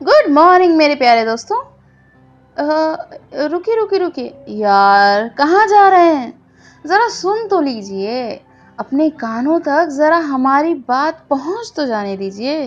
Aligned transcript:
Good 0.00 0.30
morning 0.30 0.76
मेरे 0.76 0.94
प्यारे 0.94 1.24
दोस्तों। 1.24 1.58
रुकी 3.48 3.76
रुकी 3.76 3.98
रुकी। 3.98 4.26
यार, 4.48 5.28
कहाँ 5.28 5.66
जा 5.66 5.88
रहे 5.88 6.12
हैं? 6.14 6.32
ज़रा 6.86 7.08
सुन 7.08 7.46
तो 7.48 7.60
लीजिए। 7.60 8.42
अपने 8.78 9.08
कानों 9.10 9.58
तक 9.60 9.88
ज़रा 9.88 10.16
हमारी 10.16 10.74
बात 10.88 11.24
पहुँच 11.30 11.72
तो 11.76 11.86
जाने 11.86 12.16
दीजिए। 12.16 12.66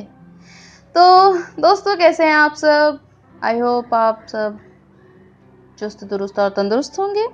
तो 0.96 1.34
दोस्तों, 1.62 1.96
कैसे 1.96 2.26
हैं 2.26 2.34
आप 2.34 2.55
सब? 2.55 3.00
आई 3.43 3.59
होप 3.59 3.93
आप 3.93 4.25
सब 4.30 4.59
चुस्त, 5.80 6.04
दुरुस्त 6.04 6.39
और 6.39 6.50
तंदुरुस्त 6.50 7.00
होंगे। 7.00 7.27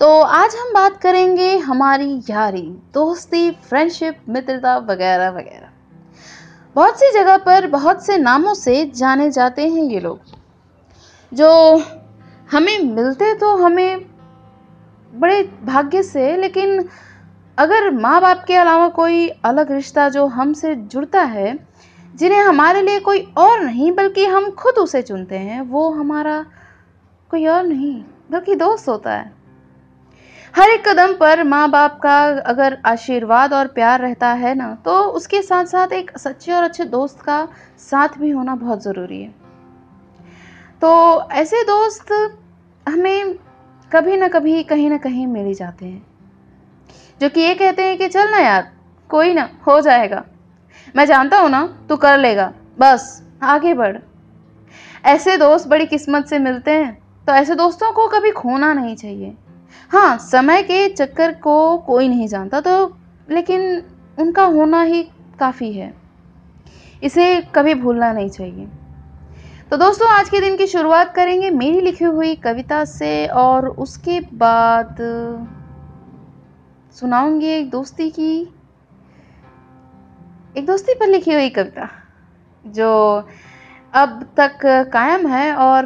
तो 0.00 0.20
आज 0.20 0.54
हम 0.54 0.74
बात 0.74 1.00
करेंगे 1.00 1.56
हमारी 1.58 2.12
यारी, 2.30 2.68
दोस्ती 2.94 3.50
फ्रेंडशिप 3.50 4.24
मित्रता 4.28 4.76
वगैरह 4.76 5.30
वगैरह। 5.30 5.69
बहुत 6.74 7.00
सी 7.00 7.12
जगह 7.12 7.36
पर 7.36 7.66
बहुत 7.66 8.06
से 8.06 8.18
नामों 8.18 8.54
से 8.54 8.86
जाने 8.86 9.30
जाते 9.30 9.68
हैं 9.68 9.82
ये 9.82 10.00
लोग। 10.00 10.20
जो 11.34 11.82
हमें 12.50 12.78
मिलते 12.80 13.34
तो 13.34 13.56
हमें 13.56 14.06
बड़े 15.14 15.50
भाग्य 15.64 16.02
से, 16.02 16.36
लेकिन 16.36 16.88
अगर 17.58 17.90
माँ 17.90 18.20
बाप 18.20 18.44
के 18.44 18.54
अलावा 18.54 18.88
कोई 18.88 19.28
अलग 19.28 19.72
रिश्ता 19.72 20.08
जो 20.08 20.26
हमसे 20.26 20.74
जुड़ता 20.74 21.22
है, 21.22 21.66
जिन्हें 22.14 22.40
हमारे 22.40 22.82
लिए 22.82 23.00
कोई 23.00 23.32
और 23.36 23.60
नहीं, 23.60 23.92
बल्कि 23.92 24.26
हम 24.26 24.50
खुद 24.50 24.74
उसे 24.74 25.02
चुनते 25.02 25.38
हैं, 25.38 25.60
वो 25.60 25.90
हमारा 25.90 26.46
कोई 27.30 27.46
और 27.46 27.62
नहीं, 27.62 28.04
बल्कि 28.30 28.54
दोस्त 28.54 28.88
होता 28.88 29.12
है। 29.12 29.39
हर 30.56 30.68
एक 30.68 30.88
कदम 30.88 31.12
पर 31.14 31.42
माँ 31.44 31.70
बाप 31.70 31.98
का 32.02 32.18
अगर 32.46 32.78
आशीर्वाद 32.86 33.52
और 33.52 33.66
प्यार 33.66 34.00
रहता 34.00 34.28
है 34.32 34.54
ना 34.54 34.74
तो 34.84 34.98
उसके 35.10 35.42
साथ 35.42 35.64
साथ 35.64 35.92
एक 35.92 36.10
सच्चे 36.18 36.52
और 36.52 36.62
अच्छे 36.62 36.84
दोस्त 36.84 37.20
का 37.20 37.48
साथ 37.78 38.18
भी 38.18 38.30
होना 38.30 38.54
बहुत 38.54 38.82
ज़रूरी 38.82 39.22
है। 39.22 39.28
तो 40.82 40.90
ऐसे 41.32 41.62
दोस्त 41.62 42.12
हमें 42.86 43.34
कभी 43.92 44.16
ना 44.16 44.28
कभी, 44.28 44.62
कहीं 44.62 44.90
ना 44.90 44.98
कहीं 44.98 45.26
मिल 45.26 45.46
ही 45.46 45.54
जाते 45.54 45.86
हैं। 45.86 46.06
जो 47.20 47.28
कि 47.28 47.40
ये 47.40 47.54
कहते 47.54 47.82
हैं 47.82 47.98
कि, 47.98 48.08
चल 48.08 48.30
ना 48.30 48.38
यार, 48.38 48.70
कोई 49.10 49.34
ना, 49.34 49.48
हो 49.66 49.80
जाएगा। 49.80 50.24
मैं 50.96 51.04
जानता 51.06 51.38
हूँ 51.38 51.50
ना, 51.50 51.62
तू 51.88 51.96
कर 51.96 52.18
लेगा। 52.18 52.52
बस, 52.78 53.22
आगे 53.42 53.74
बढ़। 53.74 53.96
ऐसे 55.04 55.36
दोस्त 55.36 55.68
बड़ी 55.68 55.86
किस्मत 55.86 56.26
से 56.26 56.38
मिलते 56.38 56.70
हैं 56.70 56.92
तो 57.26 57.32
ऐसे 57.32 57.54
दोस्तों 57.54 57.92
को 57.92 58.06
कभी 58.08 58.30
खोना 58.30 58.72
नहीं 58.74 58.96
चाहिए। 58.96 59.34
हाँ 59.90 60.16
समय 60.18 60.62
के 60.62 60.88
चक्कर 60.88 61.32
को 61.34 61.78
कोई 61.78 62.08
नहीं 62.08 62.26
जानता 62.28 62.60
तो 62.60 62.96
लेकिन 63.30 63.82
उनका 64.18 64.44
होना 64.44 64.82
ही 64.82 65.02
काफ़ी 65.38 65.72
है। 65.72 65.92
इसे 67.02 67.40
कभी 67.54 67.74
भूलना 67.74 68.12
नहीं 68.12 68.28
चाहिए। 68.30 68.68
तो 69.70 69.76
दोस्तों, 69.76 70.08
आज 70.08 70.28
के 70.28 70.40
दिन 70.40 70.56
की 70.56 70.66
शुरुआत 70.66 71.14
करेंगे 71.14 71.50
मेरी 71.50 71.80
लिखी 71.80 72.04
हुई 72.04 72.34
कविता 72.36 72.84
से 72.84 73.26
और 73.26 73.68
उसके 73.68 74.20
बाद 74.34 74.96
सुनाऊँगी 76.96 77.48
एक 77.48 77.70
दोस्ती 77.70 78.10
की, 78.10 78.40
एक 80.56 80.66
दोस्ती 80.66 80.94
पर 80.94 81.06
लिखी 81.06 81.34
हुई 81.34 81.50
कविता, 81.50 81.88
जो 82.64 82.90
अब 83.94 84.22
तक 84.36 84.58
कायम 84.92 85.26
है 85.26 85.54
और 85.54 85.84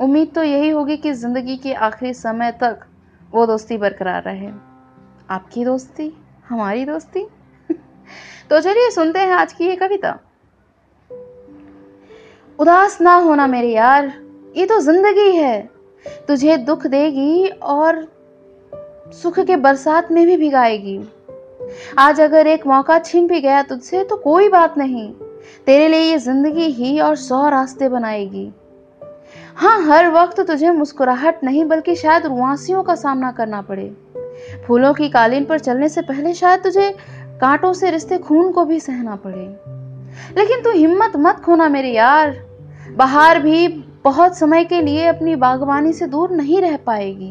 उम्मीद 0.00 0.32
तो 0.34 0.42
यही 0.42 0.68
होगी 0.70 0.96
कि 0.96 1.12
ज़िंदगी 1.12 1.56
के 1.56 1.72
आखिरी 1.74 2.14
समय 2.14 2.52
तक 2.52 2.80
वो 3.34 3.46
दोस्ती 3.46 3.78
बरकरार 3.78 4.22
रहे। 4.22 4.50
आपकी 5.30 5.64
दोस्ती, 5.64 6.16
हमारी 6.48 6.84
दोस्ती? 6.84 7.26
तो 8.50 8.60
चलिए 8.60 8.90
सुनते 8.90 9.18
हैं 9.18 9.32
आज 9.32 9.52
की 9.52 9.64
ये 9.64 9.76
कविता। 9.76 10.18
उदास 12.58 13.00
ना 13.00 13.14
होना 13.14 13.46
मेरे 13.46 13.68
यार, 13.68 14.12
ये 14.56 14.66
तो 14.66 14.80
ज़िंदगी 14.80 15.36
है। 15.36 15.70
तुझे 16.28 16.56
दुख 16.56 16.86
देगी 16.86 17.48
और 17.48 18.12
सुख 19.12 19.40
के 19.40 19.56
बरसात 19.56 20.12
में 20.12 20.26
भी 20.26 20.36
भिगाएगी। 20.36 21.00
आज 21.98 22.20
अगर 22.20 22.46
एक 22.46 22.66
मौका 22.66 22.98
छिन 22.98 23.26
भी 23.26 23.40
गया 23.40 23.62
तुझसे 23.62 24.04
तो 24.04 24.16
कोई 24.16 24.48
बात 24.48 24.78
नहीं। 24.78 25.12
तेरे 25.66 25.88
लिए 25.88 26.00
ये 26.00 26.18
ज़िंदगी 26.18 26.64
ही 26.64 27.00
और 27.00 27.16
सौ 27.16 27.48
रास्ते 27.48 27.88
बनाएगी। 27.88 28.52
हाँ 29.60 29.82
हर 29.82 30.08
वक्त 30.08 30.40
तुझे 30.40 30.70
मुस्कुराहट 30.70 31.44
नहीं, 31.44 31.64
बल्कि 31.64 31.94
शायद 31.94 32.26
रुआसियों 32.26 32.82
का 32.82 32.94
सामना 32.94 33.30
करना 33.32 33.62
पड़े। 33.62 33.96
फूलों 34.66 34.94
की 34.94 35.08
कालीन 35.08 35.44
पर 35.44 35.58
चलने 35.58 35.88
से 35.88 36.02
पहले 36.02 36.34
शायद 36.34 36.60
तुझे 36.60 36.90
कांटों 37.40 37.72
से 37.72 37.90
रिश्ते 37.90 38.18
खून 38.18 38.52
को 38.52 38.64
भी 38.64 38.80
सहना 38.80 39.16
पड़े। 39.16 39.60
लेकिन 40.40 40.62
तू 40.62 40.70
हिम्मत 40.70 41.12
मत 41.16 41.36
खोना 41.36 41.68
मेरे 41.68 41.88
यार। 41.88 42.36
बाहर 42.96 43.38
भी 43.38 43.68
बहुत 44.04 44.38
समय 44.38 44.64
के 44.64 44.80
लिए 44.82 45.06
अपनी 45.06 45.36
बागवानी 45.36 45.92
से 45.92 46.06
दूर 46.06 46.30
नहीं 46.30 46.60
रह 46.60 46.76
पाएगी। 46.76 47.30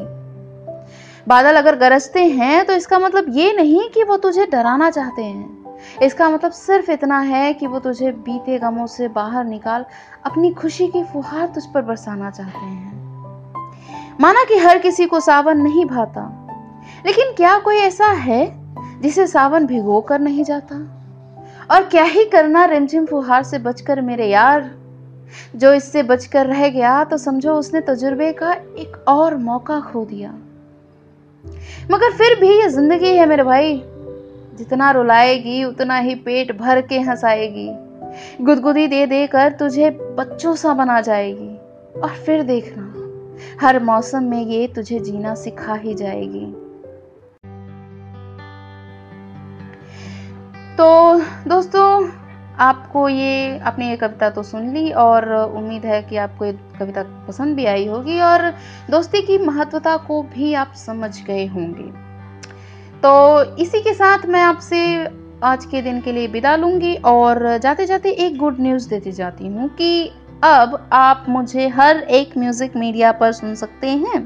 बादल 1.28 1.56
अगर 1.56 1.76
गरजते 1.76 2.24
हैं 2.24 2.64
तो 2.64 2.72
इसका 2.72 2.98
मतलब 2.98 3.26
ये 3.28 3.52
नहीं 3.52 3.88
कि 3.88 4.02
वो 4.02 4.16
तुझे 4.16 4.46
डराना 4.46 4.90
चाहते 4.90 5.22
हैं। 5.22 5.57
इसका 6.02 6.28
मतलब 6.30 6.50
सिर्फ़ 6.50 6.90
इतना 6.90 7.18
है 7.20 7.52
कि 7.54 7.66
वो 7.66 7.78
तुझे 7.78 8.10
बीते 8.12 8.58
गमों 8.58 8.86
से 8.86 9.08
बाहर 9.08 9.44
निकाल 9.44 9.84
अपनी 10.26 10.52
खुशी 10.52 10.88
की 10.88 11.02
फुहार 11.04 11.46
तुझ 11.46 11.64
पर 11.64 11.82
बरसाना 11.82 12.30
चाहते 12.30 12.66
हैं। 12.66 12.96
माना 14.20 14.44
कि 14.44 14.58
हर 14.58 14.78
किसी 14.78 15.06
को 15.06 15.20
सावन 15.20 15.58
नहीं 15.58 15.84
भाता, 15.84 16.22
लेकिन 17.06 17.32
क्या 17.34 17.58
कोई 17.58 17.76
ऐसा 17.76 18.06
है 18.06 18.40
जिसे 19.02 19.26
सावन 19.26 19.66
भिगो 19.66 20.00
कर 20.00 20.18
नहीं 20.20 20.44
जाता? 20.44 20.76
और 21.70 21.84
क्या 21.84 22.04
ही 22.04 22.24
करना 22.24 22.64
रिमझिम 22.64 23.06
फुहार 23.06 23.42
से 23.42 23.58
बचकर 23.58 24.00
मेरे 24.00 24.26
यार? 24.26 24.70
जो 25.56 25.72
इससे 25.72 26.02
बचकर 26.02 26.46
रह 26.46 26.68
गया 26.68 27.02
तो 27.04 27.16
समझो 27.18 27.54
उसने 27.54 27.80
तजुर्बे 27.80 28.32
का 28.32 28.52
एक 28.52 28.96
और 29.08 29.36
मौका 29.36 29.78
खो 29.82 30.04
दिया। 30.04 30.30
मगर 31.90 32.12
फिर 32.12 32.38
भी 32.40 32.48
ये 32.50 32.68
ज़िंदगी 32.68 33.14
है 33.16 33.26
मेरे 33.26 33.42
भाई 33.42 33.74
जितना 34.58 34.90
रुलाएगी, 34.90 35.64
उतना 35.64 35.98
ही 35.98 36.14
पेट 36.14 36.58
भर 36.58 36.80
के 36.80 37.00
हंसाएगी। 37.00 37.70
गुदगुदी 38.44 38.86
दे 38.86 39.06
दे 39.06 39.26
कर 39.26 39.52
तुझे 39.52 39.90
बच्चों 39.90 40.54
सा 40.54 40.74
बना 40.74 41.00
जाएगी। 41.00 41.56
और 42.00 42.08
फिर 42.08 42.42
देखना, 42.42 42.94
हर 43.66 43.82
मौसम 43.82 44.22
में 44.22 44.42
ये 44.42 44.66
तुझे 44.66 44.98
जीना 44.98 45.34
सिखा 45.34 45.74
ही 45.74 45.94
जाएगी। 45.94 46.46
तो 50.76 51.20
दोस्तों, 51.50 52.08
आपको 52.58 53.08
ये 53.08 53.58
आपने 53.58 53.90
ये 53.90 53.96
कविता 53.96 54.30
तो 54.30 54.42
सुन 54.42 54.74
ली 54.74 54.92
और 54.92 55.34
उम्मीद 55.34 55.84
है 55.84 56.02
कि 56.02 56.16
आपको 56.16 56.44
ये 56.44 56.52
कविता 56.52 57.02
पसंद 57.28 57.56
भी 57.56 57.64
आई 57.64 57.86
होगी। 57.86 58.20
और 58.20 58.50
दोस्ती 58.90 59.22
की 59.22 59.38
महत्वता 59.38 59.96
को 59.96 60.22
भी 60.22 60.54
आप 60.54 60.72
समझ 60.76 61.24
गए 61.24 61.46
होंगे। 61.46 62.07
तो 63.02 63.42
इसी 63.56 63.80
के 63.80 63.92
साथ 63.94 64.26
मैं 64.26 64.40
आपसे 64.40 64.78
आज 65.44 65.64
के 65.64 65.82
दिन 65.82 66.00
के 66.00 66.12
लिए 66.12 66.26
विदा 66.26 66.56
लूँगी 66.56 66.94
और 66.96 67.58
जाते 67.58 67.86
जाते 67.86 68.10
एक 68.10 68.38
गुड 68.38 68.56
न्यूज़ 68.60 68.88
देती 68.88 69.12
जाती 69.12 69.46
हूँ 69.46 69.68
कि 69.68 70.10
अब 70.44 70.88
आप 70.92 71.24
मुझे 71.28 71.68
हर 71.68 71.96
एक 71.96 72.36
म्यूज़िक 72.38 72.76
मीडिया 72.76 73.12
पर 73.12 73.32
सुन 73.32 73.54
सकते 73.54 73.88
हैं। 73.88 74.20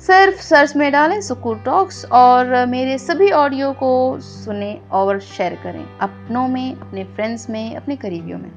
सिर्फ़ 0.00 0.40
सर्च 0.42 0.74
में 0.76 0.92
डालें 0.92 1.20
सुकूर 1.20 1.58
टॉक्स 1.58 2.04
और 2.12 2.66
मेरे 2.66 2.96
सभी 2.98 3.30
ऑडियो 3.30 3.72
को 3.72 4.18
सुने 4.20 4.80
और 4.92 5.20
शेयर 5.20 5.54
करें 5.54 5.84
अपनों 5.98 6.48
में, 6.48 6.76
अपने 6.76 7.04
फ्रेंड्स 7.04 7.50
में, 7.50 7.76
अपने 7.76 7.96
करीबियों 7.96 8.38
में। 8.38 8.50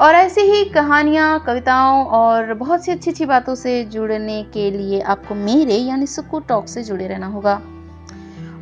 और 0.00 0.14
ऐसी 0.14 0.40
ही 0.40 0.64
कहानियाँ, 0.64 1.38
कविताओं 1.46 2.04
और 2.04 2.54
बहुत 2.54 2.84
सी 2.84 2.92
अच्छी 2.92 3.10
अच्छी 3.10 3.26
बातों 3.26 3.54
से 3.54 3.84
जुड़ने 3.84 4.42
के 4.42 4.70
लिए 4.70 5.00
आपको 5.00 5.34
मेरे, 5.34 5.74
यानी 5.74 6.06
सुकूर 6.06 6.44
टॉक 6.48 6.68
से 6.68 6.82
जुड़े 6.82 7.08
रहना 7.08 7.26
होगा। 7.26 7.60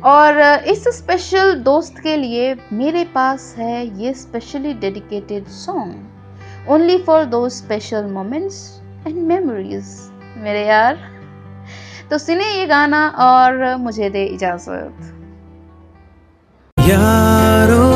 और 0.05 0.39
इस 0.69 0.83
स्पेशल 0.95 1.53
दोस्त 1.65 1.99
के 1.99 2.15
लिए 2.17 2.53
मेरे 2.73 3.03
पास 3.13 3.53
है 3.57 3.77
ये 4.01 4.13
specially 4.13 4.73
dedicated 4.81 5.47
song 5.51 6.69
only 6.71 6.97
for 7.03 7.23
दो 7.25 7.47
स्पेशल 7.49 8.05
मोमेंट्स 8.11 8.59
एंड 9.07 9.15
मेमोरीज 9.27 9.87
मेरे 10.43 10.61
यार 10.67 10.99
तो 12.11 12.17
सुने 12.17 12.51
ये 12.51 12.65
गाना 12.67 13.07
और 13.19 13.75
मुझे 13.77 14.09
दे 14.09 14.23
इजाज़त. 14.25 15.11
यारो 16.77 17.89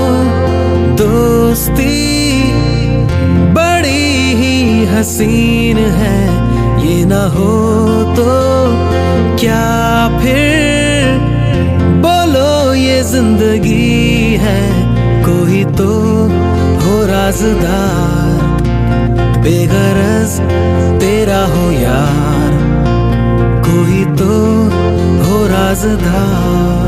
दोस्ती 1.04 1.94
बड़ी 3.54 4.34
ही 4.42 4.86
हसीन 4.96 5.78
है, 5.78 6.20
ये 6.88 7.04
ना 7.06 7.24
हो 7.36 7.54
तो 8.16 8.30
क्या 9.40 9.64
फिर? 10.20 10.89
ज़िंदगी 13.20 14.38
है 14.42 14.60
कोई 15.24 15.64
तो 15.78 15.88
हो 16.84 16.94
राजदार। 17.06 18.38
बेगरज 19.44 20.40
तेरा 21.02 21.42
हो 21.54 21.66
यार 21.72 22.58
कोई 23.68 24.04
तो 24.20 24.32
हो 25.26 25.46
राजदार। 25.48 26.79